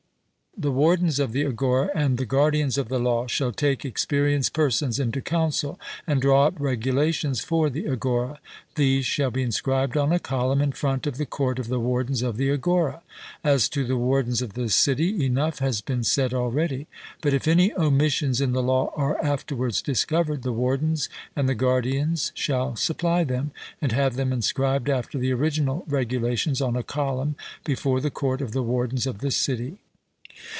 [0.57, 4.99] The wardens of the agora and the guardians of the law shall take experienced persons
[4.99, 8.39] into counsel, and draw up regulations for the agora.
[8.75, 12.21] These shall be inscribed on a column in front of the court of the wardens
[12.21, 13.01] of the agora.
[13.45, 16.85] As to the wardens of the city, enough has been said already.
[17.21, 22.31] But if any omissions in the law are afterwards discovered, the wardens and the guardians
[22.35, 23.49] shall supply them,
[23.81, 28.51] and have them inscribed after the original regulations on a column before the court of
[28.51, 29.79] the wardens of the city.